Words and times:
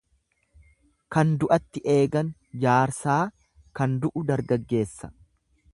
Kan 1.15 1.33
du'atti 1.43 1.83
eegan 1.97 2.33
jaarsaa 2.65 3.21
kan 3.81 3.97
du'u 4.07 4.25
dargaggeessa. 4.33 5.15